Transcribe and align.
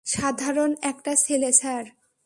সাধারণ 0.05 0.75
একটা 0.81 1.15
ছেলে, 1.15 1.51
স্যার। 1.51 1.85